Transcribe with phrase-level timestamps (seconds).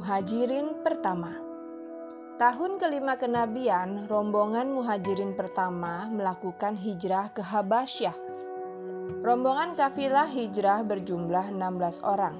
[0.00, 1.28] Muhajirin pertama.
[2.40, 8.16] Tahun kelima kenabian, rombongan muhajirin pertama melakukan hijrah ke Habasyah.
[9.20, 12.32] Rombongan kafilah hijrah berjumlah 16 orang.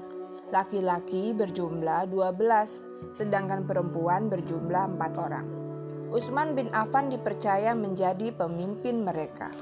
[0.49, 5.45] Laki-laki berjumlah 12, sedangkan perempuan berjumlah 4 orang.
[6.09, 9.53] Utsman bin Affan dipercaya menjadi pemimpin mereka.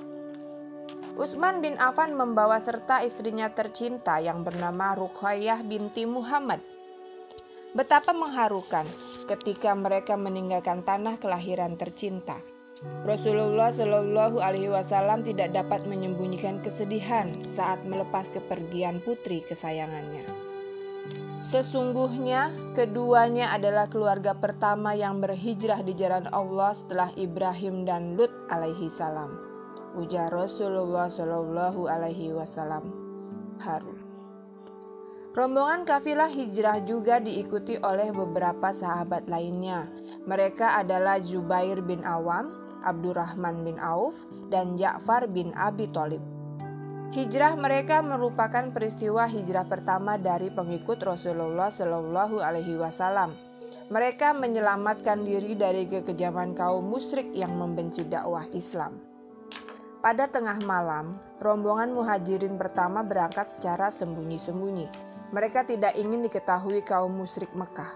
[1.19, 6.78] Utsman bin Affan membawa serta istrinya tercinta yang bernama Ruqayyah binti Muhammad.
[7.77, 8.85] Betapa mengharukan
[9.29, 12.41] ketika mereka meninggalkan tanah kelahiran tercinta.
[13.03, 20.23] Rasulullah Shallallahu Alaihi Wasallam tidak dapat menyembunyikan kesedihan saat melepas kepergian putri kesayangannya.
[21.43, 28.91] Sesungguhnya keduanya adalah keluarga pertama yang berhijrah di jalan Allah setelah Ibrahim dan Lut alaihi
[28.91, 29.49] salam
[29.97, 32.93] ujar Rasulullah Shallallahu Alaihi Wasallam.
[33.57, 34.08] Haru.
[35.29, 39.85] Rombongan kafilah hijrah juga diikuti oleh beberapa sahabat lainnya.
[40.25, 42.49] Mereka adalah Zubair bin Awam,
[42.81, 44.17] Abdurrahman bin Auf,
[44.49, 46.25] dan Ja'far bin Abi Thalib.
[47.13, 53.33] Hijrah mereka merupakan peristiwa hijrah pertama dari pengikut Rasulullah Shallallahu Alaihi Wasallam.
[53.93, 58.97] Mereka menyelamatkan diri dari kekejaman kaum musyrik yang membenci dakwah Islam.
[59.99, 65.08] Pada tengah malam, rombongan muhajirin pertama berangkat secara sembunyi-sembunyi.
[65.29, 67.93] Mereka tidak ingin diketahui kaum musyrik Mekah.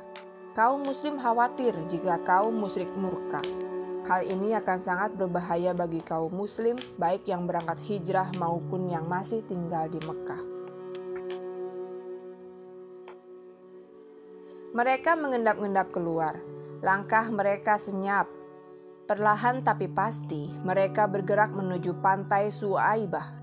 [0.54, 3.42] Kaum muslim khawatir jika kaum musyrik murka.
[4.06, 9.42] Hal ini akan sangat berbahaya bagi kaum muslim, baik yang berangkat hijrah maupun yang masih
[9.50, 10.42] tinggal di Mekah.
[14.78, 16.38] Mereka mengendap-endap keluar.
[16.86, 18.28] Langkah mereka senyap,
[19.04, 23.36] Perlahan tapi pasti, mereka bergerak menuju pantai Suaibah.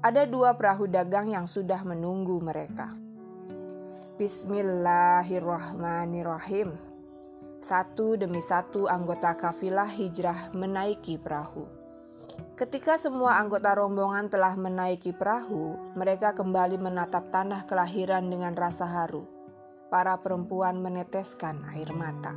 [0.00, 3.05] Ada dua perahu dagang yang sudah menunggu mereka.
[4.16, 6.72] Bismillahirrahmanirrahim.
[7.60, 11.68] Satu demi satu anggota kafilah hijrah menaiki perahu.
[12.56, 19.28] Ketika semua anggota rombongan telah menaiki perahu, mereka kembali menatap tanah kelahiran dengan rasa haru.
[19.92, 22.32] Para perempuan meneteskan air mata.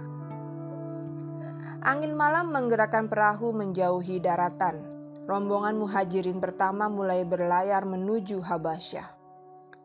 [1.80, 4.84] Angin malam menggerakkan perahu menjauhi daratan.
[5.32, 9.19] Rombongan muhajirin pertama mulai berlayar menuju Habasyah.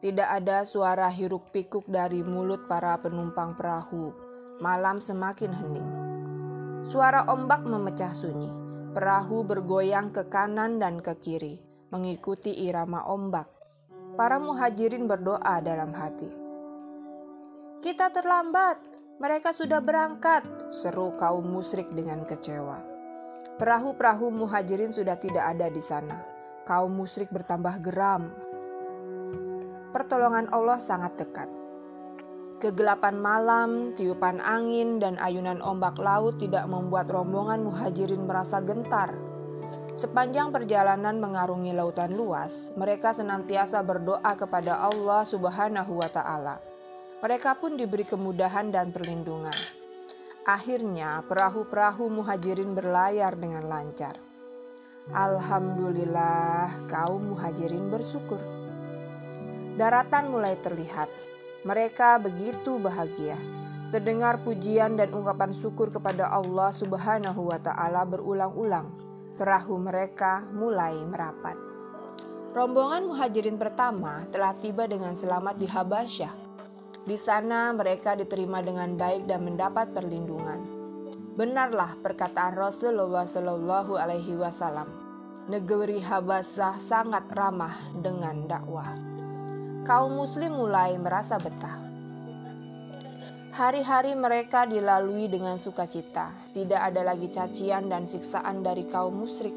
[0.04, 4.12] Tidak ada suara hiruk pikuk dari mulut para penumpang perahu.
[4.60, 5.90] Malam semakin hening.
[6.84, 8.52] Suara ombak memecah sunyi.
[8.92, 11.56] Perahu bergoyang ke kanan dan ke kiri,
[11.88, 13.48] mengikuti irama ombak.
[14.12, 16.28] Para muhajirin berdoa dalam hati.
[17.80, 18.76] Kita terlambat,
[19.16, 22.76] mereka sudah berangkat, seru kaum musyrik dengan kecewa.
[23.56, 26.20] Perahu-perahu muhajirin sudah tidak ada di sana.
[26.68, 28.52] Kaum musyrik bertambah geram.
[29.94, 31.46] Pertolongan Allah sangat dekat.
[32.58, 39.14] Kegelapan malam, tiupan angin, dan ayunan ombak laut tidak membuat rombongan muhajirin merasa gentar.
[39.94, 46.74] Sepanjang perjalanan mengarungi lautan luas, mereka senantiasa berdoa kepada Allah Subhanahu wa Ta'ala
[47.24, 49.56] mereka pun diberi kemudahan dan perlindungan.
[50.44, 54.20] Akhirnya, perahu-perahu muhajirin berlayar dengan lancar.
[55.08, 58.63] Alhamdulillah, kaum muhajirin bersyukur.
[59.74, 61.10] Daratan mulai terlihat.
[61.66, 63.34] Mereka begitu bahagia.
[63.90, 68.90] Terdengar pujian dan ungkapan syukur kepada Allah Subhanahu wa Ta'ala berulang-ulang.
[69.34, 71.58] Perahu mereka mulai merapat.
[72.54, 76.44] Rombongan muhajirin pertama telah tiba dengan selamat di Habasyah
[77.04, 80.64] di sana mereka diterima dengan baik dan mendapat perlindungan.
[81.36, 84.88] Benarlah perkataan Rasulullah Shallallahu Alaihi Wasallam.
[85.52, 89.13] Negeri Habasah sangat ramah dengan dakwah.
[89.84, 91.76] Kaum Muslim mulai merasa betah.
[93.54, 96.32] Hari-hari mereka dilalui dengan sukacita.
[96.56, 99.54] Tidak ada lagi cacian dan siksaan dari kaum musyrik.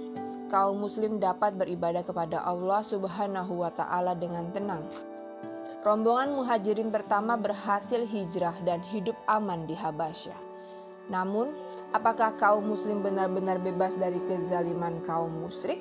[0.52, 4.84] Kaum Muslim dapat beribadah kepada Allah Subhanahu wa Ta'ala dengan tenang
[5.88, 10.36] rombongan muhajirin pertama berhasil hijrah dan hidup aman di Habasyah.
[11.08, 11.56] Namun,
[11.96, 15.80] apakah kaum muslim benar-benar bebas dari kezaliman kaum musyrik?